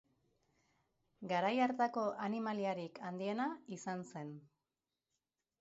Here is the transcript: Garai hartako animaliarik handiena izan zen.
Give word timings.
Garai 1.31 1.51
hartako 1.67 2.07
animaliarik 2.29 2.99
handiena 3.11 3.47
izan 3.79 4.03
zen. 4.15 4.37